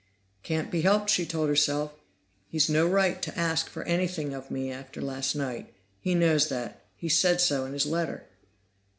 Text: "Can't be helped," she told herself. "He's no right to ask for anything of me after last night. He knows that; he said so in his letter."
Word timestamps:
"Can't 0.41 0.71
be 0.71 0.81
helped," 0.81 1.11
she 1.11 1.27
told 1.27 1.47
herself. 1.49 1.93
"He's 2.47 2.67
no 2.71 2.87
right 2.87 3.21
to 3.21 3.37
ask 3.37 3.69
for 3.69 3.83
anything 3.83 4.33
of 4.33 4.49
me 4.49 4.71
after 4.71 4.99
last 4.99 5.35
night. 5.35 5.71
He 5.99 6.15
knows 6.15 6.49
that; 6.49 6.85
he 6.95 7.07
said 7.07 7.39
so 7.39 7.65
in 7.65 7.73
his 7.73 7.85
letter." 7.85 8.25